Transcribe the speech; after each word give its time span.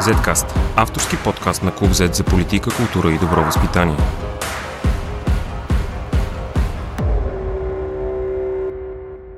Zcast– 0.00 0.46
авторски 0.76 1.16
подкаст 1.24 1.62
на 1.62 1.74
Клуб 1.74 1.90
Z 1.90 2.14
за 2.14 2.24
политика, 2.24 2.70
култура 2.76 3.12
и 3.12 3.18
добро 3.18 3.44
възпитание. 3.44 3.96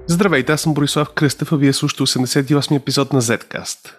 Здравейте, 0.06 0.52
аз 0.52 0.60
съм 0.60 0.74
Борислав 0.74 1.08
Кръстев, 1.14 1.52
а 1.52 1.56
вие 1.56 1.72
слушате 1.72 2.02
88 2.02 2.76
епизод 2.76 3.12
на 3.12 3.22
Zcast. 3.22 3.94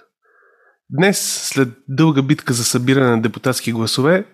Днес, 0.90 1.42
след 1.44 1.70
дълга 1.88 2.22
битка 2.22 2.54
за 2.54 2.64
събиране 2.64 3.10
на 3.10 3.22
депутатски 3.22 3.72
гласове, 3.72 4.26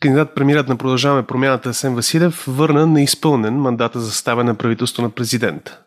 кандидат 0.00 0.34
премират 0.34 0.68
на 0.68 0.76
продължаваме 0.76 1.26
промяната 1.26 1.68
Асен 1.68 1.94
Василев 1.94 2.44
върна 2.48 2.86
неизпълнен 2.86 3.54
мандата 3.54 4.00
за 4.00 4.12
ставане 4.12 4.50
на 4.50 4.54
правителство 4.54 5.02
на 5.02 5.10
президента. 5.10 5.80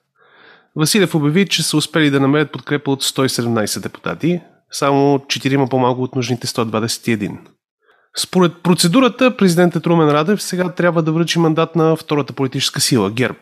Василев 0.75 1.15
обяви, 1.15 1.47
че 1.47 1.63
са 1.63 1.77
успели 1.77 2.09
да 2.09 2.19
намерят 2.19 2.51
подкрепа 2.51 2.91
от 2.91 3.03
117 3.03 3.79
депутати, 3.79 4.41
само 4.71 5.19
4 5.19 5.69
по-малко 5.69 6.01
от 6.01 6.15
нужните 6.15 6.47
121. 6.47 7.37
Според 8.17 8.53
процедурата, 8.63 9.37
президентът 9.37 9.87
Румен 9.87 10.09
Радев 10.09 10.41
сега 10.41 10.69
трябва 10.69 11.03
да 11.03 11.11
връчи 11.11 11.39
мандат 11.39 11.75
на 11.75 11.95
втората 11.95 12.33
политическа 12.33 12.81
сила– 12.81 13.11
ГЕРБ. 13.11 13.39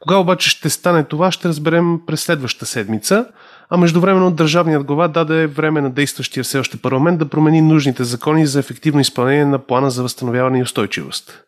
Кога 0.00 0.16
обаче 0.16 0.50
ще 0.50 0.70
стане 0.70 1.04
това, 1.04 1.32
ще 1.32 1.48
разберем 1.48 2.00
през 2.06 2.20
следващата 2.20 2.66
седмица, 2.66 3.26
а 3.70 3.76
междувременно 3.76 4.30
държавният 4.30 4.84
глава 4.84 5.08
даде 5.08 5.46
време 5.46 5.80
на 5.80 5.90
действащия 5.90 6.44
все 6.44 6.58
още 6.58 6.76
парламент 6.76 7.18
да 7.18 7.28
промени 7.28 7.62
нужните 7.62 8.04
закони 8.04 8.46
за 8.46 8.58
ефективно 8.58 9.00
изпълнение 9.00 9.44
на 9.44 9.58
плана 9.58 9.90
за 9.90 10.02
възстановяване 10.02 10.58
и 10.58 10.62
устойчивост. 10.62 11.44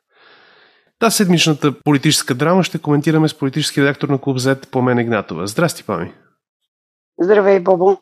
Та 0.98 1.10
седмичната 1.10 1.72
политическа 1.84 2.34
драма 2.34 2.62
ще 2.62 2.78
коментираме 2.78 3.28
с 3.28 3.38
политически 3.38 3.82
редактор 3.82 4.08
на 4.08 4.18
Клуб 4.18 4.38
Z 4.38 4.66
Помен 4.66 4.98
Игнатова. 4.98 5.46
Здрасти, 5.46 5.84
Пами! 5.84 6.12
Здравей, 7.20 7.60
Бобо! 7.60 7.98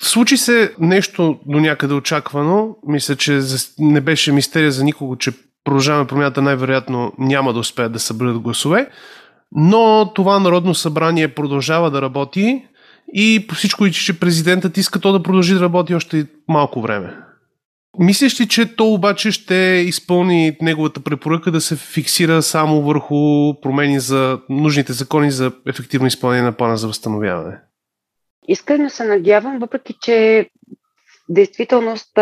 Случи 0.00 0.36
се 0.36 0.74
нещо 0.78 1.38
до 1.46 1.60
някъде 1.60 1.94
очаквано. 1.94 2.76
Мисля, 2.86 3.16
че 3.16 3.40
не 3.78 4.00
беше 4.00 4.32
мистерия 4.32 4.72
за 4.72 4.84
никого, 4.84 5.16
че 5.16 5.32
продължаваме 5.64 6.06
промяната 6.06 6.42
най-вероятно 6.42 7.12
няма 7.18 7.52
да 7.52 7.58
успеят 7.58 7.92
да 7.92 7.98
съберат 7.98 8.38
гласове. 8.38 8.88
Но 9.52 10.12
това 10.14 10.38
Народно 10.38 10.74
събрание 10.74 11.34
продължава 11.34 11.90
да 11.90 12.02
работи 12.02 12.64
и 13.14 13.46
по 13.48 13.54
всичко 13.54 13.90
че 13.90 14.20
президентът 14.20 14.76
иска 14.76 15.00
то 15.00 15.12
да 15.12 15.22
продължи 15.22 15.54
да 15.54 15.60
работи 15.60 15.94
още 15.94 16.26
малко 16.48 16.80
време. 16.80 17.16
Мислиш 17.98 18.40
ли, 18.40 18.48
че 18.48 18.76
то 18.76 18.92
обаче 18.92 19.30
ще 19.30 19.54
изпълни 19.86 20.56
неговата 20.62 21.00
препоръка 21.00 21.50
да 21.50 21.60
се 21.60 21.76
фиксира 21.76 22.42
само 22.42 22.82
върху 22.82 23.54
промени 23.60 24.00
за 24.00 24.38
нужните 24.48 24.92
закони 24.92 25.30
за 25.30 25.52
ефективно 25.66 26.06
изпълнение 26.06 26.44
на 26.44 26.52
плана 26.52 26.76
за 26.76 26.86
възстановяване? 26.86 27.58
Искрено 28.48 28.90
се 28.90 29.04
надявам, 29.04 29.58
въпреки 29.58 29.94
че 30.02 30.48
действителност 31.28 32.18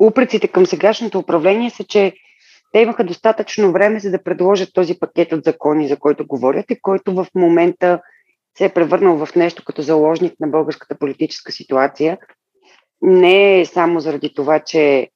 упреците 0.00 0.48
към 0.48 0.66
сегашното 0.66 1.18
управление 1.18 1.70
са, 1.70 1.84
че 1.84 2.12
те 2.72 2.80
имаха 2.80 3.04
достатъчно 3.04 3.72
време 3.72 4.00
за 4.00 4.10
да 4.10 4.22
предложат 4.22 4.74
този 4.74 4.98
пакет 4.98 5.32
от 5.32 5.44
закони, 5.44 5.88
за 5.88 5.96
който 5.96 6.26
говорят 6.26 6.70
и 6.70 6.80
който 6.80 7.14
в 7.14 7.26
момента 7.34 8.00
се 8.58 8.64
е 8.64 8.68
превърнал 8.68 9.26
в 9.26 9.34
нещо 9.34 9.62
като 9.64 9.82
заложник 9.82 10.40
на 10.40 10.48
българската 10.48 10.98
политическа 10.98 11.52
ситуация. 11.52 12.18
Не 13.02 13.60
е 13.60 13.66
само 13.66 14.00
заради 14.00 14.34
това, 14.34 14.60
че 14.60 15.08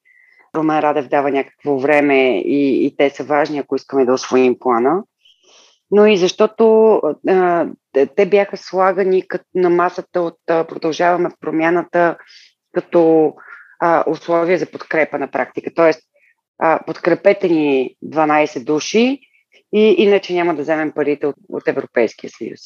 Ромен 0.56 0.78
Радев 0.78 1.08
дава 1.08 1.30
някакво 1.30 1.78
време 1.78 2.38
и, 2.40 2.86
и 2.86 2.96
те 2.96 3.10
са 3.10 3.24
важни, 3.24 3.58
ако 3.58 3.76
искаме 3.76 4.04
да 4.04 4.12
освоим 4.12 4.58
плана, 4.58 5.02
но 5.90 6.06
и 6.06 6.16
защото 6.16 6.94
а, 7.28 7.66
те 8.16 8.26
бяха 8.26 8.56
слагани 8.56 9.28
като 9.28 9.44
на 9.54 9.70
масата 9.70 10.20
от 10.20 10.38
а, 10.50 10.64
Продължаваме 10.64 11.30
промяната 11.40 12.16
като 12.72 13.34
а, 13.80 14.04
условия 14.10 14.58
за 14.58 14.66
подкрепа 14.66 15.18
на 15.18 15.30
практика. 15.30 15.70
Тоест, 15.74 16.00
а, 16.58 16.80
подкрепете 16.86 17.48
ни 17.48 17.96
12 18.04 18.64
души 18.64 19.20
и 19.72 19.94
иначе 19.98 20.34
няма 20.34 20.54
да 20.54 20.62
вземем 20.62 20.92
парите 20.92 21.26
от, 21.26 21.36
от 21.48 21.68
Европейския 21.68 22.30
съюз. 22.30 22.60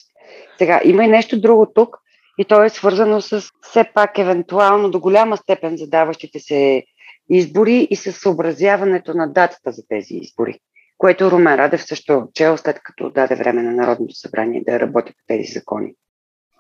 Сега, 0.59 0.81
има 0.85 1.05
и 1.05 1.09
нещо 1.09 1.41
друго 1.41 1.67
тук, 1.75 1.97
и 2.39 2.45
то 2.45 2.65
е 2.65 2.69
свързано 2.69 3.21
с 3.21 3.51
все 3.63 3.85
пак 3.95 4.19
евентуално 4.19 4.91
до 4.91 5.01
голяма 5.01 5.37
степен 5.37 5.77
задаващите 5.77 6.39
се 6.39 6.85
избори 7.31 7.89
и 7.91 7.97
с 7.97 8.13
съобразяването 8.13 9.15
на 9.15 9.33
датата 9.33 9.73
за 9.73 9.83
тези 9.89 10.15
избори, 10.15 10.59
което 11.03 11.31
Румен 11.31 11.55
Радев 11.55 11.85
също 11.85 12.13
е 12.13 12.21
чел 12.35 12.57
след 12.57 12.81
като 12.83 13.11
даде 13.11 13.35
време 13.35 13.63
на 13.63 13.73
Народното 13.73 14.15
събрание 14.15 14.63
да 14.67 14.81
работи 14.81 15.13
по 15.13 15.25
тези 15.29 15.53
закони. 15.53 15.93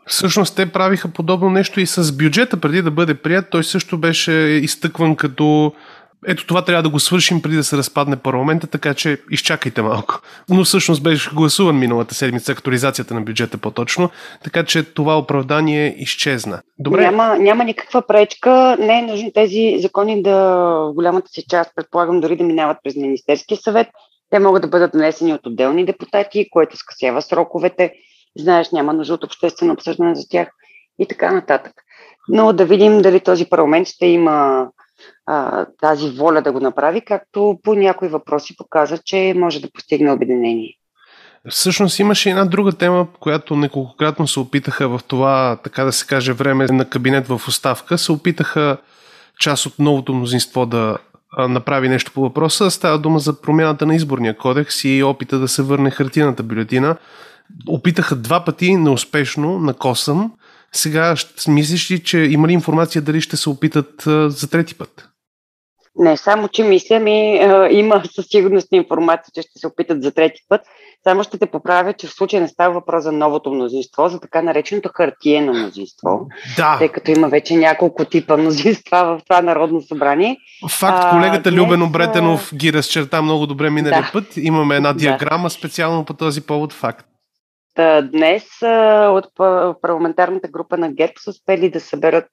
Всъщност 0.06 0.56
те 0.56 0.72
правиха 0.72 1.08
подобно 1.08 1.50
нещо 1.50 1.80
и 1.80 1.86
с 1.86 2.16
бюджета 2.16 2.60
преди 2.60 2.82
да 2.82 2.90
бъде 2.90 3.14
прият. 3.14 3.46
Той 3.50 3.64
също 3.64 3.98
беше 3.98 4.32
изтъкван 4.32 5.16
като 5.16 5.72
ето 6.26 6.46
това 6.46 6.64
трябва 6.64 6.82
да 6.82 6.88
го 6.88 7.00
свършим 7.00 7.42
преди 7.42 7.56
да 7.56 7.64
се 7.64 7.76
разпадне 7.76 8.16
парламента, 8.16 8.66
така 8.66 8.94
че 8.94 9.18
изчакайте 9.30 9.82
малко. 9.82 10.20
Но 10.48 10.64
всъщност 10.64 11.02
беше 11.02 11.30
гласуван 11.34 11.78
миналата 11.78 12.14
седмица 12.14 12.52
актуализацията 12.52 13.14
на 13.14 13.20
бюджета 13.20 13.58
по-точно, 13.58 14.10
така 14.44 14.64
че 14.64 14.82
това 14.82 15.18
оправдание 15.18 15.94
изчезна. 15.98 16.62
Добре. 16.78 17.00
Няма, 17.00 17.38
няма 17.38 17.64
никаква 17.64 18.06
пречка. 18.06 18.76
Не 18.80 18.98
е 18.98 19.02
нужно 19.02 19.30
тези 19.34 19.76
закони 19.82 20.22
да 20.22 20.36
в 20.90 20.92
голямата 20.94 21.28
си 21.28 21.44
част, 21.48 21.70
предполагам, 21.76 22.20
дори 22.20 22.36
да 22.36 22.44
минават 22.44 22.76
през 22.84 22.96
Министерския 22.96 23.58
съвет. 23.58 23.88
Те 24.32 24.38
могат 24.38 24.62
да 24.62 24.68
бъдат 24.68 24.92
внесени 24.92 25.34
от 25.34 25.46
отделни 25.46 25.86
депутати, 25.86 26.48
което 26.50 26.76
скъсява 26.76 27.22
сроковете. 27.22 27.92
Знаеш, 28.38 28.70
няма 28.70 28.92
нужда 28.92 29.14
от 29.14 29.24
обществено 29.24 29.72
обсъждане 29.72 30.14
за 30.14 30.28
тях 30.28 30.48
и 30.98 31.06
така 31.06 31.32
нататък. 31.32 31.72
Но 32.28 32.52
да 32.52 32.64
видим 32.64 33.02
дали 33.02 33.20
този 33.20 33.44
парламент 33.44 33.88
ще 33.88 34.06
има 34.06 34.68
а, 35.26 35.66
тази 35.80 36.10
воля 36.10 36.42
да 36.42 36.52
го 36.52 36.60
направи, 36.60 37.00
както 37.00 37.58
по 37.62 37.74
някои 37.74 38.08
въпроси 38.08 38.56
показва, 38.56 38.98
че 38.98 39.34
може 39.36 39.60
да 39.60 39.70
постигне 39.72 40.12
обединение. 40.12 40.74
Всъщност 41.48 41.98
имаше 41.98 42.30
една 42.30 42.44
друга 42.44 42.72
тема, 42.72 43.06
която 43.20 43.56
неколкократно 43.56 44.28
се 44.28 44.40
опитаха 44.40 44.88
в 44.88 45.00
това, 45.08 45.58
така 45.64 45.84
да 45.84 45.92
се 45.92 46.06
каже, 46.06 46.32
време 46.32 46.66
на 46.66 46.90
кабинет 46.90 47.26
в 47.28 47.40
оставка, 47.48 47.98
се 47.98 48.12
опитаха 48.12 48.76
част 49.40 49.66
от 49.66 49.78
новото 49.78 50.14
мнозинство 50.14 50.66
да 50.66 50.98
направи 51.38 51.88
нещо 51.88 52.12
по 52.14 52.20
въпроса. 52.20 52.70
Става 52.70 52.98
дума 52.98 53.18
за 53.18 53.40
промяната 53.40 53.86
на 53.86 53.94
изборния 53.94 54.36
кодекс 54.36 54.84
и 54.84 55.02
опита 55.02 55.38
да 55.38 55.48
се 55.48 55.62
върне 55.62 55.90
хартината 55.90 56.42
бюлетина. 56.42 56.96
Опитаха 57.68 58.16
два 58.16 58.44
пъти 58.44 58.76
неуспешно 58.76 59.58
на 59.58 59.74
косъм. 59.74 60.32
Сега 60.72 61.14
мислиш 61.48 61.90
ли, 61.90 61.98
че 61.98 62.18
има 62.18 62.48
ли 62.48 62.52
информация 62.52 63.02
дали 63.02 63.20
ще 63.20 63.36
се 63.36 63.50
опитат 63.50 64.02
за 64.26 64.50
трети 64.50 64.74
път? 64.74 65.11
Не, 65.96 66.16
само 66.16 66.48
че 66.48 66.64
мисля 66.64 66.98
ми, 66.98 67.40
има 67.70 68.02
със 68.14 68.26
сигурност 68.26 68.68
информация, 68.72 69.32
че 69.34 69.42
ще 69.42 69.58
се 69.58 69.66
опитат 69.66 70.02
за 70.02 70.12
трети 70.14 70.40
път. 70.48 70.60
Само 71.04 71.24
ще 71.24 71.38
те 71.38 71.46
поправя, 71.46 71.92
че 71.92 72.06
в 72.06 72.12
случая 72.12 72.42
не 72.42 72.48
става 72.48 72.74
въпрос 72.74 73.02
за 73.02 73.12
новото 73.12 73.52
мнозинство, 73.52 74.08
за 74.08 74.20
така 74.20 74.42
нареченото 74.42 74.90
хартиено 74.96 75.52
мнозинство. 75.52 76.26
Да. 76.56 76.78
Тъй 76.78 76.88
като 76.88 77.10
има 77.10 77.28
вече 77.28 77.56
няколко 77.56 78.04
типа 78.04 78.36
мнозинства 78.36 79.04
в 79.04 79.20
това 79.28 79.42
Народно 79.42 79.82
събрание. 79.82 80.36
Факт, 80.70 81.10
колегата 81.10 81.48
а, 81.48 81.52
Любен 81.52 81.82
Обретенов 81.82 82.50
ги 82.54 82.72
разчерта 82.72 83.22
много 83.22 83.46
добре 83.46 83.70
миналия 83.70 84.02
да. 84.02 84.10
път. 84.12 84.36
Имаме 84.36 84.76
една 84.76 84.92
диаграма 84.92 85.46
да. 85.46 85.50
специално 85.50 86.04
по 86.04 86.14
този 86.14 86.40
повод. 86.40 86.72
Факт. 86.72 87.06
Днес 88.02 88.44
от 89.08 89.26
парламентарната 89.82 90.48
група 90.48 90.76
на 90.76 90.92
ГЕРБ 90.92 91.12
са 91.18 91.30
успели 91.30 91.70
да 91.70 91.80
съберат 91.80 92.24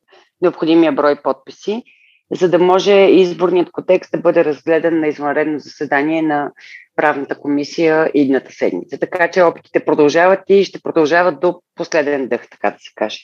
необходимия 0.42 0.92
брой 0.92 1.16
подписи 1.24 1.84
за 2.32 2.50
да 2.50 2.60
може 2.60 2.94
изборният 2.94 3.72
кодекс 3.72 4.12
да 4.12 4.18
бъде 4.18 4.46
разгледан 4.46 5.00
на 5.00 5.08
извънредно 5.08 5.60
заседание 5.60 6.22
на 6.22 6.52
правната 6.96 7.36
комисия 7.40 8.12
идната 8.14 8.52
седмица. 8.52 8.98
Така 9.00 9.32
че 9.32 9.42
опитите 9.42 9.86
продължават 9.86 10.40
и 10.50 10.64
ще 10.64 10.82
продължават 10.82 11.40
до 11.40 11.62
последен 11.76 12.28
дъх, 12.28 12.50
така 12.50 12.72
да 12.72 12.78
се 12.80 12.92
каже. 12.96 13.20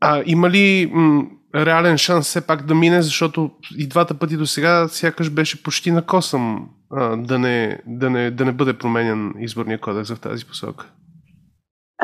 А 0.00 0.22
има 0.26 0.50
ли 0.50 0.90
м- 0.92 1.24
реален 1.54 1.98
шанс 1.98 2.26
все 2.26 2.46
пак 2.46 2.66
да 2.66 2.74
мине, 2.74 3.02
защото 3.02 3.50
и 3.78 3.86
двата 3.86 4.14
пъти 4.14 4.36
до 4.36 4.46
сега 4.46 4.88
сякаш 4.88 5.30
беше 5.30 5.62
почти 5.62 5.90
на 5.90 6.06
косъм 6.06 6.68
а, 6.90 7.16
да, 7.16 7.38
не, 7.38 7.80
да, 7.86 8.10
не, 8.10 8.30
да 8.30 8.44
не 8.44 8.52
бъде 8.52 8.78
променен 8.78 9.34
изборния 9.38 9.80
кодекс 9.80 10.10
в 10.10 10.20
тази 10.20 10.46
посока? 10.46 10.86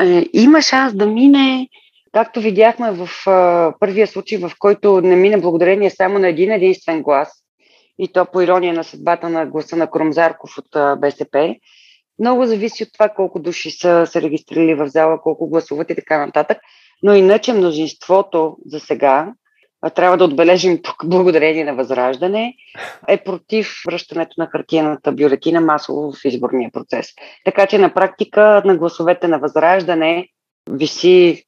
Е, 0.01 0.27
има 0.33 0.62
шанс 0.62 0.95
да 0.95 1.06
мине, 1.06 1.69
Както 2.15 2.41
видяхме 2.41 2.93
в 2.93 3.09
а, 3.27 3.73
първия 3.81 4.07
случай, 4.07 4.39
в 4.39 4.53
който 4.59 5.01
не 5.01 5.17
мина 5.17 5.39
благодарение 5.39 5.91
само 5.91 6.19
на 6.19 6.29
един 6.29 6.53
единствен 6.53 7.03
глас, 7.03 7.33
и 7.99 8.13
то 8.13 8.27
по 8.33 8.41
ирония 8.41 8.75
на 8.75 8.85
съдбата 8.85 9.29
на 9.29 9.47
гласа 9.47 9.77
на 9.77 9.91
Кромзарков 9.91 10.59
от 10.59 10.77
а, 10.77 10.97
БСП, 10.97 11.55
много 12.19 12.47
зависи 12.47 12.83
от 12.83 12.89
това 12.93 13.09
колко 13.09 13.39
души 13.39 13.71
са 13.71 14.07
се 14.07 14.23
регистрирали 14.23 14.75
в 14.75 14.89
зала, 14.89 15.21
колко 15.23 15.49
гласуват 15.49 15.91
и 15.91 15.95
така 15.95 16.27
нататък. 16.27 16.59
Но 17.03 17.15
иначе 17.15 17.53
мнозинството 17.53 18.57
за 18.67 18.81
сега, 18.81 19.33
трябва 19.95 20.17
да 20.17 20.25
отбележим 20.25 20.83
тук 20.83 20.97
благодарение 21.07 21.65
на 21.65 21.75
Възраждане, 21.75 22.55
е 23.09 23.25
против 23.25 23.83
връщането 23.87 24.35
на 24.39 24.47
хартиената 24.47 25.13
бюлетина 25.13 25.61
масово 25.61 26.13
в 26.13 26.25
изборния 26.25 26.71
процес. 26.73 27.07
Така 27.45 27.67
че 27.67 27.79
на 27.79 27.95
практика 27.95 28.63
на 28.65 28.77
гласовете 28.77 29.29
на 29.29 29.39
Възраждане 29.39 30.29
виси 30.71 31.44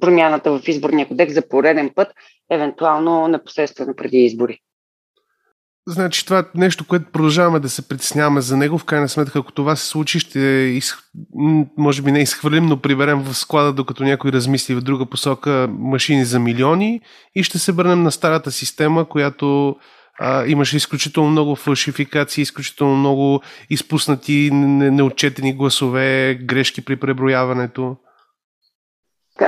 промяната 0.00 0.58
в 0.58 0.68
изборния 0.68 1.08
кодекс 1.08 1.34
за 1.34 1.48
пореден 1.48 1.90
път, 1.94 2.08
евентуално 2.50 3.28
непосредствено 3.28 3.94
преди 3.96 4.18
избори. 4.18 4.58
Значи 5.88 6.24
това 6.24 6.38
е 6.38 6.58
нещо, 6.58 6.86
което 6.86 7.12
продължаваме 7.12 7.60
да 7.60 7.68
се 7.68 7.88
притесняваме 7.88 8.40
за 8.40 8.56
него. 8.56 8.78
В 8.78 8.84
крайна 8.84 9.08
сметка, 9.08 9.38
ако 9.38 9.52
това 9.52 9.76
се 9.76 9.86
случи, 9.86 10.20
ще 10.20 10.38
из... 10.38 10.94
може 11.78 12.02
би 12.02 12.12
не 12.12 12.22
изхвърлим, 12.22 12.66
но 12.66 12.80
приберем 12.80 13.22
в 13.22 13.34
склада, 13.34 13.72
докато 13.72 14.04
някой 14.04 14.32
размисли 14.32 14.74
в 14.74 14.80
друга 14.80 15.06
посока 15.06 15.68
машини 15.78 16.24
за 16.24 16.40
милиони 16.40 17.00
и 17.34 17.42
ще 17.42 17.58
се 17.58 17.72
върнем 17.72 18.02
на 18.02 18.12
старата 18.12 18.50
система, 18.50 19.08
която 19.08 19.76
а, 20.20 20.46
имаше 20.46 20.76
изключително 20.76 21.30
много 21.30 21.56
фалшификации, 21.56 22.42
изключително 22.42 22.96
много 22.96 23.42
изпуснати 23.70 24.50
неотчетени 24.52 25.52
гласове, 25.52 26.34
грешки 26.34 26.84
при 26.84 26.96
преброяването. 26.96 27.96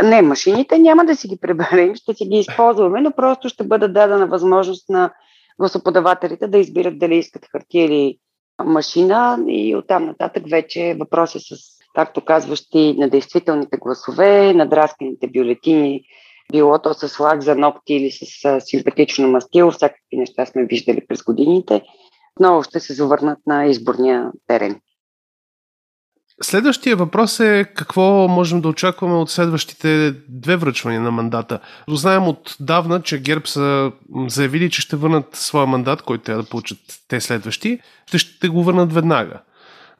Не, 0.02 0.22
машините 0.22 0.78
няма 0.78 1.04
да 1.04 1.16
си 1.16 1.28
ги 1.28 1.38
преберем, 1.40 1.94
ще 1.94 2.14
си 2.14 2.24
ги 2.24 2.38
използваме, 2.38 3.00
но 3.00 3.10
просто 3.10 3.48
ще 3.48 3.64
бъде 3.64 3.88
дадена 3.88 4.26
възможност 4.26 4.88
на 4.88 5.12
гласоподавателите 5.60 6.46
да 6.46 6.58
избират 6.58 6.98
дали 6.98 7.16
искат 7.16 7.46
хартия 7.52 7.84
или 7.84 8.18
машина 8.64 9.38
и 9.48 9.76
оттам 9.76 10.06
нататък 10.06 10.42
вече 10.50 10.96
въпроси 11.00 11.38
с, 11.40 11.56
както 11.94 12.24
казващи, 12.24 12.94
на 12.98 13.08
действителните 13.08 13.76
гласове, 13.76 14.54
на 14.54 14.66
драсканите 14.68 15.28
бюлетини, 15.28 16.02
било 16.52 16.78
то 16.78 16.94
с 16.94 17.20
лак 17.20 17.42
за 17.42 17.56
ногти 17.56 17.94
или 17.94 18.10
с 18.10 18.60
симпатично 18.60 19.28
мастило, 19.28 19.70
всякакви 19.70 20.16
неща 20.16 20.46
сме 20.46 20.66
виждали 20.66 21.06
през 21.06 21.22
годините, 21.22 21.82
отново 22.36 22.62
ще 22.62 22.80
се 22.80 22.94
завърнат 22.94 23.38
на 23.46 23.66
изборния 23.66 24.30
терен. 24.46 24.80
Следващия 26.42 26.96
въпрос 26.96 27.40
е 27.40 27.66
какво 27.74 28.28
можем 28.28 28.60
да 28.60 28.68
очакваме 28.68 29.14
от 29.14 29.30
следващите 29.30 30.14
две 30.28 30.56
връчвания 30.56 31.00
на 31.00 31.10
мандата. 31.10 31.60
Знаем 31.88 32.28
отдавна, 32.28 33.02
че 33.02 33.22
ГЕРБ 33.22 33.46
са 33.46 33.92
заявили, 34.26 34.70
че 34.70 34.80
ще 34.80 34.96
върнат 34.96 35.26
своя 35.32 35.66
мандат, 35.66 36.02
който 36.02 36.24
трябва 36.24 36.42
да 36.42 36.48
получат 36.48 36.78
те 37.08 37.20
следващи, 37.20 37.78
ще, 38.06 38.18
ще 38.18 38.48
го 38.48 38.64
върнат 38.64 38.92
веднага. 38.92 39.40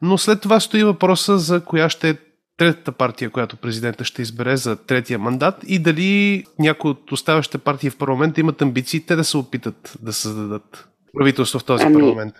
Но 0.02 0.18
след 0.18 0.40
това 0.40 0.60
стои 0.60 0.84
въпроса 0.84 1.38
за 1.38 1.64
коя 1.64 1.88
ще 1.88 2.10
е 2.10 2.16
третата 2.56 2.92
партия, 2.92 3.30
която 3.30 3.56
президента 3.56 4.04
ще 4.04 4.22
избере 4.22 4.56
за 4.56 4.76
третия 4.76 5.18
мандат 5.18 5.54
и 5.66 5.78
дали 5.78 6.44
някои 6.58 6.90
от 6.90 7.12
оставащите 7.12 7.58
партии 7.58 7.90
в 7.90 7.98
парламента 7.98 8.40
имат 8.40 8.62
амбиции 8.62 9.06
те 9.06 9.16
да 9.16 9.24
се 9.24 9.36
опитат 9.36 9.94
да 10.02 10.12
създадат 10.12 10.88
правителство 11.18 11.58
в 11.58 11.64
този 11.64 11.84
ами, 11.84 11.94
парламент. 11.94 12.34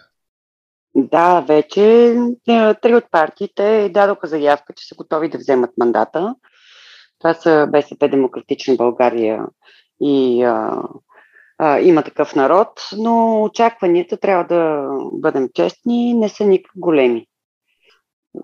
Да, 0.94 1.40
вече 1.40 2.14
е, 2.48 2.75
три 2.75 2.94
от 2.94 3.04
партиите 3.10 3.90
дадоха 3.94 4.26
заявка, 4.26 4.72
че 4.76 4.87
са 4.87 4.94
готови 4.94 5.28
да 5.28 5.38
вземат 5.38 5.70
мандата. 5.78 6.34
Това 7.19 7.34
са 7.34 7.69
БСП 7.72 8.08
Демократична 8.08 8.76
България 8.76 9.44
и 10.00 10.42
а, 10.42 10.82
а, 11.58 11.81
има 11.81 12.02
такъв 12.02 12.34
народ, 12.34 12.69
но 12.96 13.42
очакванията, 13.42 14.16
трябва 14.16 14.44
да 14.44 14.88
бъдем 15.12 15.48
честни, 15.54 16.14
не 16.14 16.28
са 16.28 16.44
никак 16.44 16.72
големи. 16.76 17.26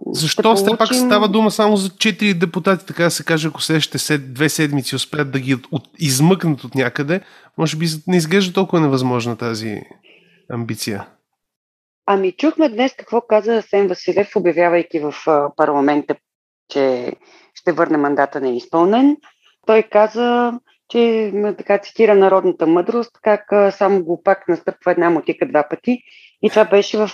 Защо 0.06 0.42
получим... 0.42 0.66
все 0.66 0.76
пак 0.76 0.94
става 0.94 1.28
дума 1.28 1.50
само 1.50 1.76
за 1.76 1.88
четири 1.88 2.34
депутати, 2.34 2.86
така 2.86 3.02
да 3.02 3.10
се 3.10 3.24
каже, 3.24 3.48
ако 3.48 3.62
следващите 3.62 4.18
две 4.18 4.48
седмици 4.48 4.96
успеят 4.96 5.30
да 5.30 5.40
ги 5.40 5.54
от, 5.54 5.82
измъкнат 5.98 6.64
от 6.64 6.74
някъде, 6.74 7.20
може 7.58 7.76
би 7.76 7.86
не 8.06 8.16
изглежда 8.16 8.52
толкова 8.52 8.80
невъзможна 8.80 9.36
тази 9.36 9.80
амбиция. 10.50 11.06
Ами 12.06 12.32
чухме 12.32 12.68
днес 12.68 12.94
какво 12.94 13.20
каза 13.20 13.62
Сен 13.62 13.88
Василев, 13.88 14.36
обявявайки 14.36 15.00
в 15.00 15.14
парламента, 15.56 16.16
че 16.68 17.12
ще 17.54 17.72
върне 17.72 17.96
мандата 17.96 18.40
неизпълнен. 18.40 19.16
Той 19.66 19.82
каза, 19.82 20.52
че 20.88 21.32
така 21.58 21.78
цитира 21.78 22.14
народната 22.14 22.66
мъдрост, 22.66 23.10
как 23.22 23.74
само 23.74 24.04
го 24.04 24.22
пак 24.22 24.48
настъпва 24.48 24.92
една 24.92 25.10
мотика 25.10 25.48
два 25.48 25.68
пъти. 25.68 26.02
И 26.42 26.50
това 26.50 26.64
беше 26.64 26.98
в 26.98 27.10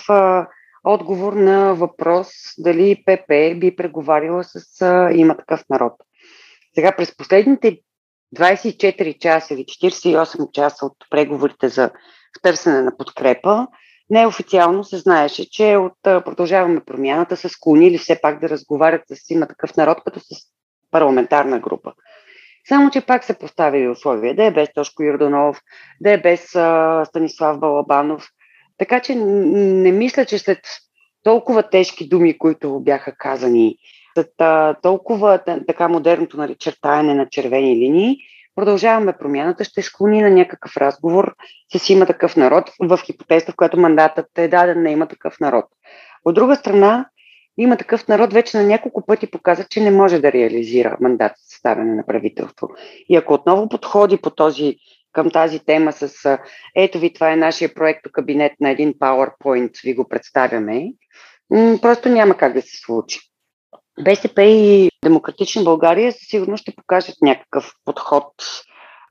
отговор 0.83 1.33
на 1.33 1.73
въпрос 1.73 2.29
дали 2.57 3.03
ПП 3.05 3.59
би 3.59 3.75
преговаряла 3.75 4.43
с 4.43 4.81
а, 4.81 5.11
има 5.13 5.37
такъв 5.37 5.63
народ. 5.69 5.93
Сега 6.75 6.95
през 6.97 7.17
последните 7.17 7.77
24 8.35 9.19
часа 9.19 9.53
или 9.53 9.61
48 9.61 10.51
часа 10.51 10.85
от 10.85 10.95
преговорите 11.09 11.69
за 11.69 11.91
търсене 12.41 12.81
на 12.81 12.97
подкрепа, 12.97 13.67
неофициално 14.13 14.83
се 14.83 14.97
знаеше, 14.97 15.49
че 15.49 15.77
от 15.77 15.93
Продължаваме 16.03 16.81
промяната 16.85 17.37
са 17.37 17.49
склонили 17.49 17.97
все 17.97 18.21
пак 18.21 18.39
да 18.39 18.49
разговарят 18.49 19.01
с 19.09 19.29
има 19.29 19.47
такъв 19.47 19.75
народ, 19.77 19.97
като 20.05 20.19
с 20.19 20.25
парламентарна 20.91 21.59
група. 21.59 21.93
Само, 22.67 22.91
че 22.91 23.01
пак 23.01 23.23
се 23.23 23.39
поставили 23.39 23.87
условия 23.87 24.35
да 24.35 24.45
е 24.45 24.51
без 24.51 24.73
Тошко 24.73 25.03
Юрданов, 25.03 25.61
да 26.01 26.11
е 26.11 26.21
без 26.21 26.55
а, 26.55 27.05
Станислав 27.05 27.59
Балабанов. 27.59 28.27
Така 28.77 28.99
че 28.99 29.15
не 29.15 29.91
мисля, 29.91 30.25
че 30.25 30.37
след 30.37 30.59
толкова 31.23 31.69
тежки 31.69 32.07
думи, 32.07 32.37
които 32.37 32.79
бяха 32.79 33.15
казани, 33.17 33.77
след 34.13 34.29
а, 34.39 34.75
толкова 34.81 35.39
така 35.67 35.87
модерното 35.87 36.37
начертаяне 36.37 37.13
на 37.13 37.29
червени 37.29 37.75
линии, 37.75 38.17
продължаваме 38.55 39.17
промяната, 39.19 39.63
ще 39.63 39.81
склони 39.81 40.21
на 40.21 40.29
някакъв 40.29 40.77
разговор 40.77 41.35
с 41.77 41.89
има 41.89 42.05
такъв 42.05 42.35
народ, 42.35 42.71
в 42.79 42.99
хипотеза, 43.05 43.51
в 43.51 43.55
която 43.55 43.79
мандатът 43.79 44.37
е 44.37 44.47
даден 44.47 44.83
на 44.83 44.89
има 44.89 45.07
такъв 45.07 45.39
народ. 45.39 45.65
От 46.25 46.35
друга 46.35 46.55
страна, 46.55 47.09
има 47.57 47.77
такъв 47.77 48.07
народ 48.07 48.33
вече 48.33 48.57
на 48.57 48.63
няколко 48.63 49.05
пъти 49.05 49.31
показа, 49.31 49.63
че 49.69 49.81
не 49.81 49.91
може 49.91 50.19
да 50.19 50.31
реализира 50.31 50.97
мандат 51.01 51.31
за 51.37 51.45
съставяне 51.49 51.95
на 51.95 52.05
правителство. 52.05 52.69
И 53.09 53.15
ако 53.15 53.33
отново 53.33 53.69
подходи 53.69 54.17
по 54.17 54.29
този, 54.29 54.75
към 55.11 55.31
тази 55.31 55.59
тема 55.59 55.91
с 55.91 56.37
ето 56.75 56.99
ви, 56.99 57.13
това 57.13 57.31
е 57.31 57.35
нашия 57.35 57.73
проект 57.73 58.11
кабинет 58.11 58.51
на 58.59 58.69
един 58.69 58.93
PowerPoint, 58.93 59.83
ви 59.83 59.93
го 59.93 60.07
представяме, 60.07 60.85
просто 61.81 62.09
няма 62.09 62.37
как 62.37 62.53
да 62.53 62.61
се 62.61 62.77
случи. 62.85 63.19
БСП 64.01 64.43
и 64.43 64.89
Демократична 65.03 65.63
България 65.63 66.11
със 66.11 66.27
сигурност 66.27 66.61
ще 66.61 66.75
покажат 66.75 67.15
някакъв 67.21 67.73
подход 67.85 68.33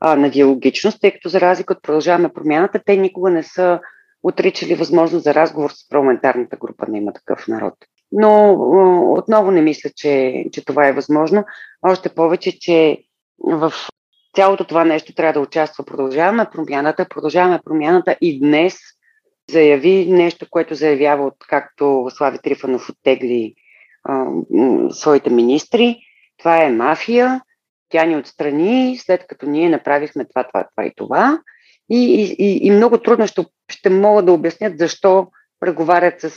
а, 0.00 0.16
на 0.16 0.30
диалогичност, 0.30 1.00
тъй 1.00 1.10
като 1.10 1.28
за 1.28 1.40
разлика 1.40 1.72
от 1.72 1.82
продължаваме 1.82 2.32
промяната, 2.32 2.80
те 2.86 2.96
никога 2.96 3.30
не 3.30 3.42
са 3.42 3.80
отричали 4.22 4.74
възможност 4.74 5.24
за 5.24 5.34
разговор 5.34 5.70
с 5.70 5.88
парламентарната 5.88 6.56
група 6.56 6.86
на 6.88 6.98
има 6.98 7.12
такъв 7.12 7.48
народ. 7.48 7.74
Но 8.12 8.52
отново 9.12 9.50
не 9.50 9.62
мисля, 9.62 9.90
че, 9.96 10.44
че 10.52 10.64
това 10.64 10.88
е 10.88 10.92
възможно. 10.92 11.44
Още 11.82 12.08
повече, 12.08 12.58
че 12.58 12.98
в 13.38 13.72
цялото 14.36 14.64
това 14.64 14.84
нещо 14.84 15.14
трябва 15.14 15.32
да 15.32 15.40
участва. 15.40 15.84
Продължаваме 15.84 16.46
промяната, 16.52 17.06
продължаваме 17.08 17.60
промяната 17.64 18.16
и 18.20 18.40
днес 18.40 18.78
заяви 19.50 20.06
нещо, 20.06 20.46
което 20.50 20.74
заявява 20.74 21.26
от 21.26 21.36
както 21.48 22.06
Слави 22.10 22.38
Трифанов 22.42 22.88
оттегли 22.88 23.54
своите 24.90 25.30
министри. 25.30 25.98
Това 26.38 26.64
е 26.64 26.70
мафия, 26.70 27.40
тя 27.88 28.04
ни 28.04 28.16
отстрани, 28.16 28.98
след 28.98 29.26
като 29.26 29.46
ние 29.46 29.68
направихме 29.68 30.24
това, 30.24 30.44
това, 30.44 30.64
това 30.64 30.86
и 30.86 30.92
това. 30.96 31.38
И, 31.90 32.36
и, 32.38 32.66
и 32.66 32.70
много 32.70 32.98
трудно 32.98 33.26
ще, 33.26 33.44
ще 33.68 33.90
могат 33.90 34.26
да 34.26 34.32
обяснят 34.32 34.78
защо 34.78 35.26
преговарят 35.60 36.20
с 36.20 36.32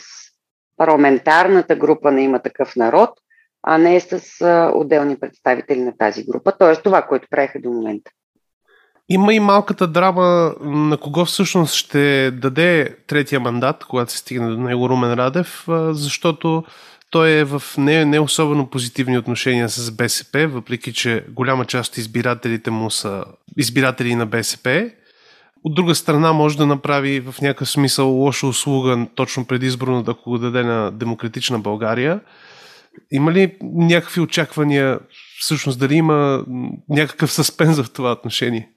парламентарната 0.77 1.75
група 1.75 2.11
на 2.11 2.21
има 2.21 2.39
такъв 2.39 2.75
народ, 2.75 3.09
а 3.63 3.77
не 3.77 3.99
с 3.99 4.41
а, 4.41 4.71
отделни 4.75 5.19
представители 5.19 5.81
на 5.81 5.97
тази 5.97 6.25
група. 6.25 6.51
Тоест 6.59 6.83
това, 6.83 7.01
което 7.01 7.27
правиха 7.29 7.59
до 7.59 7.69
момента. 7.69 8.11
Има 9.09 9.33
и 9.33 9.39
малката 9.39 9.87
драма 9.87 10.55
на 10.61 10.97
кого 10.97 11.25
всъщност 11.25 11.73
ще 11.73 12.31
даде 12.31 12.97
третия 13.07 13.39
мандат, 13.39 13.83
когато 13.83 14.11
се 14.11 14.17
стигне 14.17 14.49
до 14.49 14.57
него 14.57 14.89
Румен 14.89 15.13
Радев, 15.13 15.65
защото 15.89 16.63
той 17.15 17.31
е 17.31 17.43
в 17.43 17.61
не, 17.77 18.05
не 18.05 18.19
особено 18.19 18.69
позитивни 18.69 19.17
отношения 19.17 19.69
с 19.69 19.91
БСП, 19.91 20.47
въпреки 20.47 20.93
че 20.93 21.25
голяма 21.29 21.65
част 21.65 21.91
от 21.91 21.97
избирателите 21.97 22.71
му 22.71 22.91
са 22.91 23.25
избиратели 23.57 24.15
на 24.15 24.25
БСП. 24.25 24.91
От 25.63 25.75
друга 25.75 25.95
страна 25.95 26.33
може 26.33 26.57
да 26.57 26.65
направи 26.65 27.19
в 27.19 27.41
някакъв 27.41 27.69
смисъл 27.69 28.09
лоша 28.09 28.47
услуга 28.47 29.07
точно 29.15 29.47
предизборно 29.47 30.03
да 30.03 30.13
го 30.13 30.37
даде 30.37 30.63
на 30.63 30.91
демократична 30.91 31.59
България. 31.59 32.19
Има 33.11 33.31
ли 33.31 33.57
някакви 33.61 34.21
очаквания, 34.21 34.99
всъщност 35.39 35.79
дали 35.79 35.95
има 35.95 36.45
някакъв 36.89 37.31
съспенс 37.31 37.79
в 37.79 37.93
това 37.93 38.11
отношение? 38.11 38.69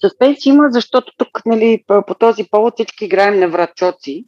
Съспенс 0.00 0.46
има, 0.46 0.68
защото 0.70 1.12
тук 1.18 1.46
нали, 1.46 1.84
по 2.06 2.14
този 2.14 2.44
повод 2.50 2.74
всички 2.74 3.04
играем 3.04 3.40
на 3.40 3.48
врачоци 3.48 4.24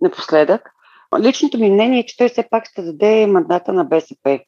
напоследък. 0.00 0.62
Личното 1.20 1.58
ми 1.58 1.70
мнение 1.70 2.00
е, 2.00 2.06
че 2.06 2.16
той 2.16 2.28
все 2.28 2.48
пак 2.50 2.68
ще 2.68 2.82
даде 2.82 3.26
мандата 3.26 3.72
на 3.72 3.84
БСП 3.84 4.40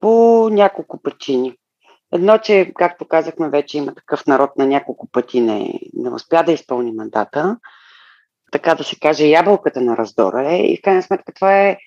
по 0.00 0.08
няколко 0.52 1.02
причини. 1.02 1.54
Едно, 2.12 2.38
че, 2.38 2.72
както 2.74 3.08
казахме 3.08 3.48
вече, 3.48 3.78
има 3.78 3.94
такъв 3.94 4.26
народ 4.26 4.50
на 4.58 4.66
няколко 4.66 5.08
пъти 5.12 5.40
не, 5.40 5.80
не 5.92 6.10
успя 6.10 6.42
да 6.42 6.52
изпълни 6.52 6.92
мандата. 6.92 7.58
Така 8.52 8.74
да 8.74 8.84
се 8.84 8.98
каже, 9.00 9.26
ябълката 9.26 9.80
на 9.80 9.96
раздора 9.96 10.52
е. 10.52 10.58
И 10.58 10.76
в 10.76 10.82
крайна 10.82 11.02
сметка 11.02 11.32
това 11.32 11.60
е 11.62 11.78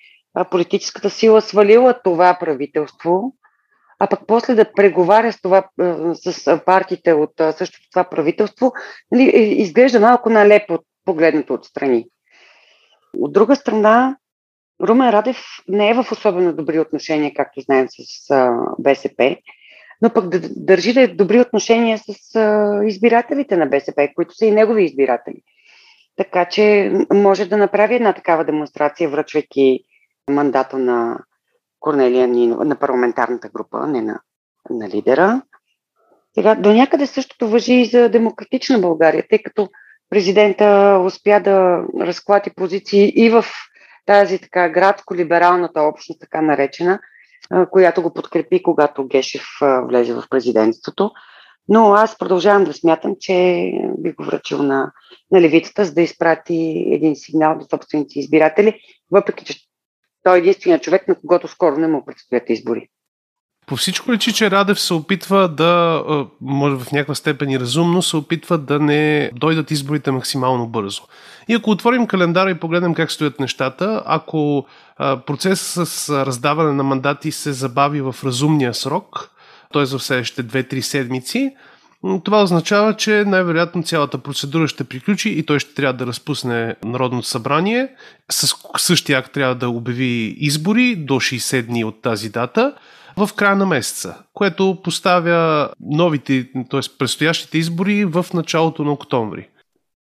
политическата 0.50 1.10
сила 1.10 1.40
свалила 1.40 2.00
това 2.02 2.36
правителство 2.40 3.34
а 4.02 4.06
пък 4.06 4.20
после 4.26 4.54
да 4.54 4.72
преговаря 4.72 5.32
с, 5.32 5.40
това, 5.40 5.68
с 6.14 6.60
партиите 6.66 7.12
от 7.12 7.30
същото 7.36 7.90
това 7.90 8.04
правителство, 8.04 8.72
нали, 9.12 9.30
е, 9.34 9.40
изглежда 9.40 10.00
малко 10.00 10.30
налепо 10.30 10.78
погледнато 11.04 11.54
отстрани. 11.54 12.06
От 13.18 13.32
друга 13.32 13.56
страна, 13.56 14.16
Румен 14.82 15.10
Радев 15.10 15.36
не 15.68 15.90
е 15.90 15.94
в 15.94 16.12
особено 16.12 16.52
добри 16.52 16.78
отношения, 16.78 17.32
както 17.36 17.60
знаем, 17.60 17.86
с 17.88 18.28
БСП, 18.78 19.36
но 20.02 20.10
пък 20.10 20.28
да 20.28 20.40
държи 20.56 20.92
да 20.92 21.00
е 21.00 21.08
добри 21.08 21.40
отношения 21.40 21.98
с 21.98 22.40
избирателите 22.86 23.56
на 23.56 23.66
БСП, 23.66 24.08
които 24.14 24.34
са 24.34 24.46
и 24.46 24.50
негови 24.50 24.84
избиратели. 24.84 25.42
Така 26.16 26.44
че 26.44 26.92
може 27.12 27.48
да 27.48 27.56
направи 27.56 27.94
една 27.94 28.12
такава 28.12 28.44
демонстрация, 28.44 29.08
връчвайки 29.08 29.80
мандата 30.30 30.78
на 30.78 31.18
Корнелия 31.80 32.28
Нинова, 32.28 32.64
на 32.64 32.76
парламентарната 32.76 33.48
група, 33.48 33.86
не 33.86 34.02
на, 34.02 34.20
на 34.70 34.88
лидера. 34.88 35.42
Сега, 36.34 36.54
до 36.54 36.72
някъде 36.72 37.06
същото 37.06 37.48
въжи 37.48 37.74
и 37.74 37.86
за 37.86 38.08
демократична 38.08 38.78
България, 38.78 39.24
тъй 39.30 39.38
като 39.42 39.68
президента 40.12 40.98
успя 41.06 41.40
да 41.40 41.84
разклати 42.00 42.50
позиции 42.56 43.12
и 43.16 43.30
в 43.30 43.44
тази 44.06 44.38
така 44.38 44.68
градско-либералната 44.68 45.80
общност, 45.80 46.20
така 46.20 46.40
наречена, 46.40 47.00
която 47.70 48.02
го 48.02 48.14
подкрепи, 48.14 48.62
когато 48.62 49.06
Гешев 49.06 49.44
влезе 49.88 50.14
в 50.14 50.24
президентството. 50.30 51.10
Но 51.68 51.92
аз 51.92 52.18
продължавам 52.18 52.64
да 52.64 52.72
смятам, 52.72 53.16
че 53.20 53.64
би 53.98 54.12
го 54.12 54.24
връчил 54.24 54.62
на, 54.62 54.92
на 55.30 55.40
левицата, 55.40 55.84
за 55.84 55.94
да 55.94 56.02
изпрати 56.02 56.84
един 56.90 57.16
сигнал 57.16 57.58
до 57.58 57.66
собствените 57.70 58.18
избиратели, 58.18 58.80
въпреки 59.10 59.44
че 59.44 59.54
той 60.22 60.36
е 60.36 60.38
единствения 60.38 60.80
човек, 60.80 61.08
на 61.08 61.14
когото 61.14 61.48
скоро 61.48 61.76
не 61.76 61.88
му 61.88 62.04
предстоят 62.04 62.50
избори. 62.50 62.88
По 63.72 63.76
всичко 63.76 64.12
личи, 64.12 64.32
че 64.32 64.50
Радев 64.50 64.80
се 64.80 64.94
опитва 64.94 65.48
да, 65.48 66.02
може 66.40 66.76
в 66.76 66.92
някаква 66.92 67.14
степен 67.14 67.50
и 67.50 67.60
разумно, 67.60 68.02
се 68.02 68.16
опитва 68.16 68.58
да 68.58 68.78
не 68.78 69.30
дойдат 69.34 69.70
изборите 69.70 70.10
максимално 70.10 70.66
бързо. 70.66 71.02
И 71.48 71.54
ако 71.54 71.70
отворим 71.70 72.06
календара 72.06 72.50
и 72.50 72.60
погледнем 72.60 72.94
как 72.94 73.12
стоят 73.12 73.40
нещата, 73.40 74.02
ако 74.06 74.66
процесът 74.98 75.88
с 75.88 76.24
раздаване 76.26 76.72
на 76.72 76.82
мандати 76.82 77.32
се 77.32 77.52
забави 77.52 78.00
в 78.00 78.16
разумния 78.24 78.74
срок, 78.74 79.30
т.е. 79.72 79.84
в 79.84 79.98
следващите 79.98 80.44
2-3 80.44 80.80
седмици, 80.80 81.50
това 82.24 82.42
означава, 82.42 82.96
че 82.96 83.24
най-вероятно 83.26 83.82
цялата 83.82 84.18
процедура 84.18 84.68
ще 84.68 84.84
приключи 84.84 85.28
и 85.30 85.46
той 85.46 85.58
ще 85.58 85.74
трябва 85.74 85.94
да 85.94 86.06
разпусне 86.06 86.76
Народното 86.84 87.26
събрание. 87.26 87.88
С 88.30 88.54
същия 88.76 89.18
акт 89.18 89.32
трябва 89.32 89.54
да 89.54 89.68
обяви 89.68 90.36
избори 90.38 90.96
до 90.96 91.14
60 91.14 91.62
дни 91.62 91.84
от 91.84 92.02
тази 92.02 92.30
дата 92.30 92.74
в 93.16 93.30
края 93.36 93.56
на 93.56 93.66
месеца, 93.66 94.22
което 94.34 94.78
поставя 94.84 95.70
новите, 95.80 96.48
т.е. 96.70 96.80
предстоящите 96.98 97.58
избори 97.58 98.04
в 98.04 98.26
началото 98.34 98.84
на 98.84 98.92
октомври. 98.92 99.48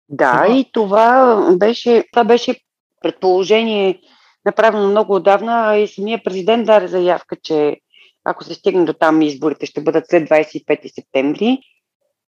Да, 0.10 0.32
това... 0.32 0.58
и 0.58 0.65
това 0.74 1.36
беше, 1.58 2.03
това 2.12 2.24
беше 2.24 2.60
предположение 3.01 4.00
направено 4.46 4.89
много 4.89 5.15
отдавна 5.15 5.77
и 5.77 5.88
самия 5.88 6.24
президент 6.24 6.65
даде 6.65 6.88
заявка, 6.88 7.36
че 7.44 7.77
ако 8.24 8.44
се 8.44 8.53
стигне 8.53 8.86
до 8.86 8.94
там 8.94 9.22
изборите 9.22 9.65
ще 9.65 9.82
бъдат 9.82 10.08
след 10.08 10.29
25 10.29 10.96
септември. 10.96 11.58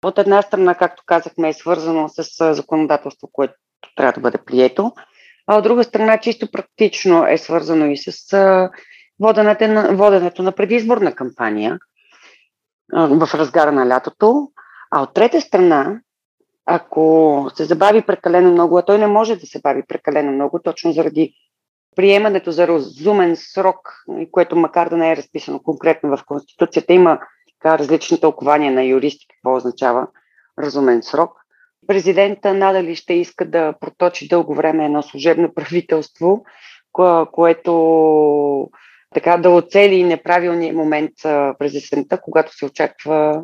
От 0.05 0.17
една 0.17 0.41
страна, 0.41 0.75
както 0.75 1.03
казахме, 1.05 1.49
е 1.49 1.53
свързано 1.53 2.09
с 2.09 2.53
законодателство, 2.53 3.29
което 3.31 3.53
трябва 3.95 4.13
да 4.13 4.21
бъде 4.21 4.37
прието, 4.45 4.91
а 5.47 5.57
от 5.57 5.63
друга 5.63 5.83
страна, 5.83 6.17
чисто 6.17 6.51
практично 6.51 7.27
е 7.27 7.37
свързано 7.37 7.85
и 7.85 7.97
с 7.97 8.33
воденето 9.21 9.67
на, 9.67 9.95
воденето 9.95 10.43
на 10.43 10.51
предизборна 10.51 11.15
кампания 11.15 11.79
в 12.93 13.29
разгара 13.33 13.71
на 13.71 13.87
лятото. 13.87 14.47
А 14.91 15.01
от 15.01 15.13
трета 15.13 15.41
страна, 15.41 15.99
ако 16.65 17.47
се 17.55 17.65
забави 17.65 18.01
прекалено 18.01 18.51
много, 18.51 18.77
а 18.77 18.81
той 18.81 18.97
не 18.97 19.07
може 19.07 19.35
да 19.35 19.45
се 19.45 19.61
бави 19.61 19.83
прекалено 19.87 20.31
много, 20.31 20.59
точно 20.59 20.91
заради 20.91 21.33
приемането 21.95 22.51
за 22.51 22.67
разумен 22.67 23.35
срок, 23.35 23.77
което 24.31 24.55
макар 24.55 24.89
да 24.89 24.97
не 24.97 25.11
е 25.11 25.15
разписано 25.15 25.59
конкретно 25.59 26.17
в 26.17 26.25
Конституцията, 26.25 26.93
има 26.93 27.19
така 27.61 27.79
различни 27.79 28.19
тълкования 28.19 28.71
на 28.71 28.83
юристи 28.83 29.25
какво 29.29 29.55
означава 29.55 30.07
разумен 30.59 31.03
срок. 31.03 31.31
Президента 31.87 32.53
надали 32.53 32.95
ще 32.95 33.13
иска 33.13 33.45
да 33.45 33.73
проточи 33.79 34.27
дълго 34.27 34.55
време 34.55 34.85
едно 34.85 35.01
служебно 35.03 35.53
правителство, 35.53 36.43
което 37.31 37.73
така 39.13 39.37
да 39.37 39.49
оцели 39.49 40.03
неправилния 40.03 40.73
момент 40.73 41.11
през 41.59 41.75
есента, 41.75 42.21
когато 42.21 42.55
се 42.55 42.65
очаква 42.65 43.43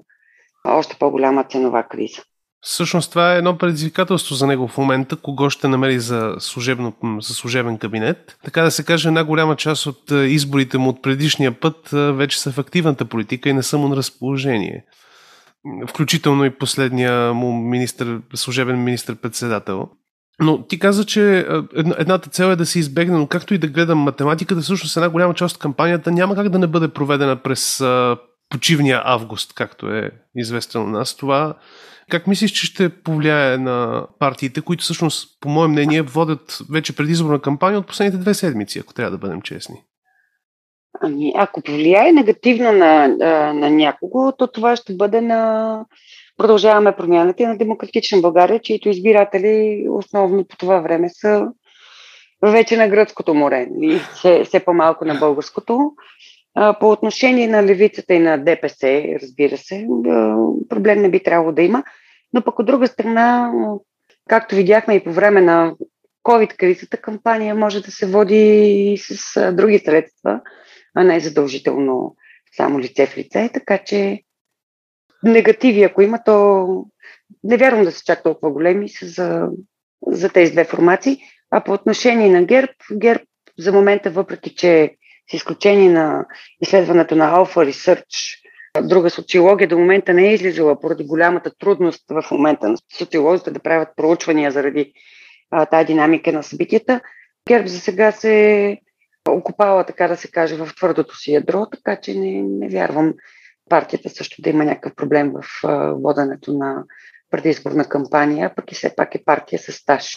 още 0.68 0.96
по-голяма 1.00 1.44
ценова 1.44 1.84
криза. 1.84 2.22
Всъщност 2.62 3.10
това 3.10 3.34
е 3.34 3.38
едно 3.38 3.58
предизвикателство 3.58 4.36
за 4.36 4.48
него 4.48 4.68
в 4.68 4.78
момента, 4.78 5.16
кого 5.16 5.50
ще 5.50 5.68
намери 5.68 6.00
за, 6.00 6.36
служебно, 6.40 6.94
за 7.22 7.34
служебен 7.34 7.78
кабинет. 7.78 8.38
Така 8.44 8.62
да 8.62 8.72
се 8.72 8.86
каже, 8.86 9.08
една 9.08 9.24
голяма 9.24 9.56
част 9.56 9.86
от 9.86 10.12
изборите 10.12 10.78
му 10.78 10.90
от 10.90 11.02
предишния 11.02 11.60
път 11.60 11.90
вече 11.92 12.42
са 12.42 12.52
в 12.52 12.58
активната 12.58 13.06
политика 13.06 13.50
и 13.50 13.54
не 13.54 13.64
са 13.64 13.78
му 13.78 13.88
на 13.88 13.96
разположение. 13.96 14.86
Включително 15.88 16.46
и 16.46 16.58
последния 16.58 17.34
му 17.34 17.54
министр, 17.54 18.22
служебен 18.36 18.84
министр-председател. 18.84 19.90
Но 20.40 20.64
ти 20.64 20.80
каза, 20.80 21.06
че 21.06 21.48
едната 21.98 22.30
цел 22.30 22.46
е 22.46 22.56
да 22.56 22.66
се 22.66 22.80
избегне, 22.80 23.18
но 23.18 23.28
както 23.28 23.54
и 23.54 23.58
да 23.58 23.68
гледам 23.68 24.00
математиката, 24.00 24.62
всъщност 24.62 24.98
една 24.98 25.10
голяма 25.10 25.34
част 25.34 25.56
от 25.56 25.62
кампанията 25.62 26.12
няма 26.12 26.36
как 26.36 26.50
да 26.50 26.60
не 26.60 26.68
бъде 26.68 26.88
проведена 26.88 27.36
през 27.36 27.84
почивния 28.50 29.02
август, 29.06 29.54
както 29.54 29.90
е 29.90 30.12
известно 30.36 30.84
на 30.84 31.00
нас. 31.00 31.16
Това 31.16 31.54
как 32.10 32.28
мислиш, 32.28 32.52
че 32.52 32.66
ще 32.66 32.90
повлияе 32.90 33.58
на 33.58 34.08
партиите, 34.20 34.62
които 34.62 34.84
всъщност, 34.84 35.40
по 35.40 35.50
мое 35.50 35.68
мнение, 35.68 36.02
водят 36.02 36.60
вече 36.72 36.96
предизборна 36.96 37.42
кампания 37.42 37.80
от 37.80 37.88
последните 37.88 38.18
две 38.18 38.34
седмици, 38.34 38.80
ако 38.80 38.94
трябва 38.94 39.12
да 39.12 39.18
бъдем 39.18 39.42
честни? 39.42 39.76
Ами, 41.02 41.34
ако 41.36 41.62
повлияе 41.62 42.12
негативно 42.12 42.72
на, 42.72 43.08
на 43.54 43.70
някого, 43.70 44.32
то 44.38 44.48
това 44.48 44.76
ще 44.76 44.96
бъде 44.96 45.22
на 45.22 45.86
продължаваме 46.38 46.96
промяната 46.96 47.48
на 47.48 47.58
демократична 47.58 48.22
България, 48.22 48.60
чието 48.60 48.90
избиратели 48.90 49.86
основно 49.90 50.46
по 50.48 50.58
това 50.58 50.80
време 50.80 51.10
са 51.10 51.48
вече 52.42 52.78
на 52.78 52.88
гръцкото 52.88 53.34
море, 53.34 53.68
и 53.82 53.88
нали? 53.88 54.00
все, 54.14 54.44
все 54.44 54.60
по-малко 54.60 55.06
на 55.06 55.16
българското. 55.16 55.92
По 56.80 56.92
отношение 56.92 57.48
на 57.48 57.64
левицата 57.64 58.14
и 58.14 58.20
на 58.20 58.38
ДПС, 58.38 59.04
разбира 59.22 59.58
се, 59.58 59.88
проблем 60.70 61.02
не 61.02 61.10
би 61.10 61.24
трябвало 61.24 61.52
да 61.52 61.62
има, 61.62 61.84
но 62.34 62.42
пък 62.42 62.60
от 62.60 62.66
друга 62.66 62.88
страна, 62.88 63.52
както 64.30 64.56
видяхме 64.56 64.96
и 64.96 65.04
по 65.04 65.12
време 65.12 65.42
на 65.42 65.76
COVID-кризата, 66.24 66.98
кампания 66.98 67.56
може 67.56 67.82
да 67.82 67.92
се 67.92 68.06
води 68.06 68.94
и 68.94 68.98
с 68.98 69.52
други 69.52 69.80
средства, 69.80 70.42
а 70.96 71.04
не 71.04 71.20
задължително 71.20 72.16
само 72.58 72.80
лице 72.80 73.06
в 73.06 73.18
лице, 73.18 73.50
така 73.54 73.78
че 73.78 74.22
негативи, 75.28 75.84
ако 75.84 76.02
има, 76.02 76.24
то 76.26 76.66
не 77.44 77.58
вярвам 77.58 77.84
да 77.84 77.92
са 77.92 78.04
чак 78.06 78.24
толкова 78.24 78.52
големи 78.52 78.88
за, 79.02 79.48
за 80.08 80.30
тези 80.30 80.52
две 80.52 80.66
формации. 80.66 81.18
А 81.52 81.64
по 81.64 81.72
отношение 81.72 82.30
на 82.30 82.44
ГЕРБ, 82.44 82.74
ГЕРБ 82.94 83.24
за 83.60 83.74
момента, 83.74 84.10
въпреки 84.10 84.56
че 84.56 84.96
с 85.32 85.34
изключение 85.34 85.90
на 85.90 86.26
изследването 86.62 87.16
на 87.16 87.36
Alpha 87.36 87.72
Research, 87.72 88.38
друга 88.82 89.10
социология 89.10 89.68
до 89.68 89.78
момента 89.78 90.14
не 90.14 90.30
е 90.30 90.34
излизала 90.34 90.80
поради 90.80 91.06
голямата 91.06 91.52
трудност 91.60 92.04
в 92.10 92.32
момента 92.32 92.70
на 92.70 92.78
социолозите 92.98 93.52
да 93.52 93.60
правят 93.60 93.90
проучвания 93.96 94.52
заради 94.52 94.94
а, 95.52 95.66
тази 95.66 95.86
динамика 95.86 96.32
на 96.32 96.44
събитията. 96.44 97.02
ГЕРБ 97.48 97.68
за 97.68 97.80
сега 97.80 98.12
се 98.12 98.78
окупала, 99.30 99.86
така 99.86 100.08
да 100.08 100.16
се 100.16 100.32
каже, 100.32 100.56
в 100.56 100.76
твърдото 100.76 101.18
си 101.18 101.32
ядро, 101.34 101.66
така 101.66 101.96
че 102.02 102.14
не, 102.14 102.42
не 102.42 102.70
вярвам 102.70 103.14
партията 103.70 104.10
също 104.10 104.42
да 104.42 104.50
има 104.50 104.66
някакъв 104.66 104.96
проблем 104.96 105.34
в 105.34 105.44
воденето 106.02 106.54
на 106.54 106.84
предизборна 107.32 107.86
кампания, 107.86 108.56
пък 108.56 108.72
и 108.72 108.76
все 108.76 108.96
пак 108.96 109.16
е 109.16 109.24
партия 109.26 109.60
с 109.60 109.72
стаж. 109.72 110.14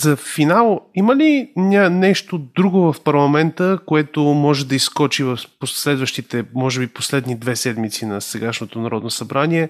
За 0.00 0.16
финал, 0.16 0.80
има 0.94 1.16
ли 1.16 1.52
нещо 1.90 2.38
друго 2.38 2.92
в 2.92 3.02
парламента, 3.04 3.78
което 3.86 4.20
може 4.20 4.66
да 4.66 4.74
изкочи 4.74 5.24
в 5.24 5.38
последващите, 5.58 6.44
може 6.54 6.80
би 6.80 6.86
последни 6.86 7.38
две 7.38 7.56
седмици 7.56 8.06
на 8.06 8.20
сегашното 8.20 8.80
Народно 8.80 9.10
събрание? 9.10 9.68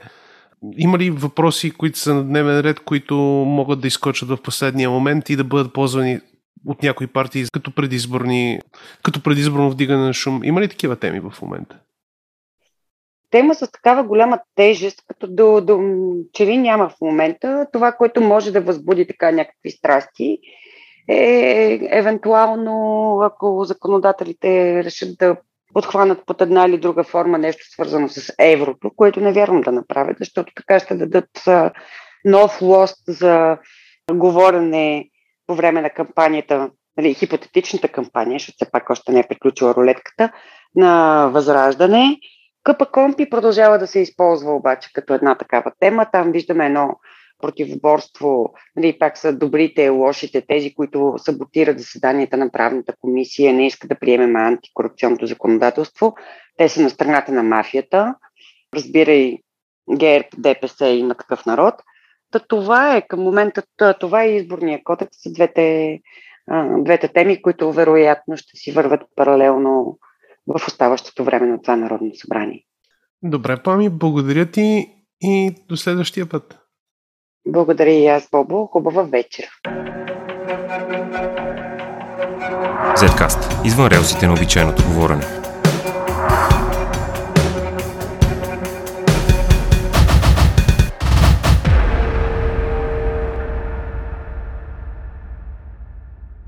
Има 0.77 0.99
ли 0.99 1.11
въпроси, 1.11 1.71
които 1.71 1.99
са 1.99 2.15
на 2.15 2.25
дневен 2.25 2.61
ред, 2.61 2.81
които 2.81 3.15
могат 3.47 3.81
да 3.81 3.89
изкочат 3.89 4.29
в 4.29 4.43
последния 4.43 4.91
момент 4.91 5.31
и 5.31 5.37
да 5.37 5.45
бъдат 5.45 5.73
ползвани 5.73 6.21
от 6.67 6.83
някои 6.83 7.07
партии 7.07 7.45
като 7.53 7.75
предизборни, 7.75 8.61
като 9.03 9.23
предизборно 9.23 9.71
вдигане 9.71 10.05
на 10.05 10.13
шум? 10.13 10.45
Има 10.45 10.61
ли 10.61 10.69
такива 10.69 10.97
теми 10.97 11.21
в 11.21 11.35
момента? 11.43 11.77
Тема 13.31 13.55
с 13.55 13.71
такава 13.71 14.03
голяма 14.03 14.41
тежест, 14.55 15.03
като 15.09 15.27
до, 15.27 15.61
до, 15.61 15.81
че 16.33 16.47
ли 16.47 16.59
няма 16.59 16.89
в 16.89 17.01
момента, 17.01 17.67
това, 17.73 17.93
което 17.93 18.21
може 18.21 18.53
да 18.53 18.61
възбуди 18.61 19.07
така 19.07 19.31
някакви 19.31 19.71
страсти, 19.71 20.39
е 21.09 21.81
евентуално, 21.91 23.19
ако 23.23 23.65
законодателите 23.65 24.85
решат 24.85 25.19
да 25.19 25.37
подхванат 25.75 26.27
под 26.27 26.41
една 26.41 26.67
или 26.67 26.79
друга 26.79 27.05
форма 27.05 27.39
нещо 27.39 27.65
свързано 27.71 28.09
с 28.09 28.33
еврото, 28.39 28.91
което 28.97 29.21
не 29.21 29.33
вярвам 29.33 29.61
да 29.61 29.73
направят, 29.73 30.17
защото 30.19 30.53
така 30.57 30.79
ще 30.79 30.95
дадат 30.95 31.31
нов 32.25 32.63
лост 32.63 33.03
за 33.09 33.59
говорене 34.13 35.05
по 35.47 35.55
време 35.55 35.81
на 35.81 35.91
кампанията, 35.91 36.71
нали, 36.97 37.15
хипотетичната 37.15 37.89
кампания, 37.89 38.39
защото 38.39 38.57
все 38.57 38.71
пак 38.71 38.91
още 38.91 39.13
не 39.13 39.21
е 39.21 39.29
приключила 39.29 39.75
рулетката, 39.75 40.33
на 40.75 41.27
възраждане. 41.33 42.17
Къпа 42.65 42.87
Компи 42.87 43.31
продължава 43.31 43.79
да 43.79 43.87
се 43.87 44.01
използва 44.01 44.55
обаче 44.55 44.91
като 44.93 45.15
една 45.15 45.35
такава 45.35 45.73
тема. 45.81 46.07
Там 46.13 46.33
виждаме 46.33 46.67
едно 46.67 46.99
противоборство, 47.41 48.53
нали, 48.77 48.99
пак 48.99 49.19
са 49.19 49.33
добрите, 49.33 49.89
лошите, 49.89 50.41
тези, 50.49 50.75
които 50.75 51.15
саботират 51.19 51.79
заседанията 51.79 52.37
на 52.37 52.51
правната 52.51 52.95
комисия, 53.01 53.53
не 53.53 53.67
искат 53.67 53.89
да 53.89 53.99
приемем 53.99 54.37
антикорупционното 54.37 55.27
законодателство. 55.27 56.15
Те 56.57 56.69
са 56.69 56.83
на 56.83 56.91
страната 56.91 57.33
на 57.33 57.43
мафията. 57.43 58.15
Разбирай, 58.75 59.39
ГЕРБ, 59.99 60.29
ДПС 60.39 60.89
има 60.89 61.15
такъв 61.15 61.47
народ. 61.47 61.75
Та 62.33 62.39
това 62.39 62.97
е 62.97 63.07
към 63.07 63.21
момента, 63.21 63.63
това 64.01 64.23
е 64.23 64.35
изборния 64.35 64.81
кодекс 64.85 65.19
двете, 65.27 65.99
двете 66.79 67.09
теми, 67.09 67.43
които 67.43 67.73
вероятно 67.73 68.37
ще 68.37 68.57
си 68.57 68.73
върват 68.73 69.03
паралелно 69.17 69.99
в 70.59 70.67
оставащото 70.67 71.25
време 71.25 71.47
на 71.47 71.63
това 71.63 71.77
Народно 71.77 72.11
събрание. 72.15 72.65
Добре, 73.23 73.63
Пами, 73.63 73.91
благодаря 73.91 74.51
ти 74.51 74.87
и 75.21 75.55
до 75.69 75.77
следващия 75.77 76.29
път. 76.29 76.59
Благодаря 77.47 77.91
и 77.91 78.07
аз, 78.07 78.29
Бобо. 78.33 78.67
Хубава 78.67 79.03
вечер. 79.03 79.49
Zcast. 82.97 83.67
Извън 83.67 83.87
релсите 83.87 84.27
на 84.27 84.33
обичайното 84.33 84.83
говорене. 84.83 85.50